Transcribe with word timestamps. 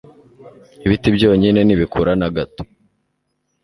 Ibiti 0.85 1.09
byonyine, 1.15 1.59
nibikura 1.63 2.11
na 2.19 2.27
gato 2.35 2.61